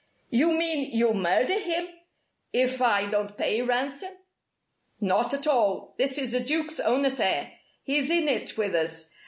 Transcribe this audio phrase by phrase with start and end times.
[0.31, 1.87] "You mean you'll murder him
[2.51, 4.11] if I don't pay ransom!"
[4.99, 5.93] "Not at all.
[5.99, 7.59] This is the Duke's own affair.
[7.83, 9.11] He's in it with us.